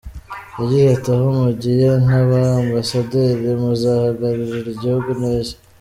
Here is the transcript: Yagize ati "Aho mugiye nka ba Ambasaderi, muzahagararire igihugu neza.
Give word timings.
Yagize 0.57 0.85
ati 0.95 1.09
"Aho 1.15 1.27
mugiye 1.39 1.89
nka 2.03 2.21
ba 2.29 2.41
Ambasaderi, 2.63 3.47
muzahagararire 3.61 4.69
igihugu 4.75 5.09
neza. 5.23 5.53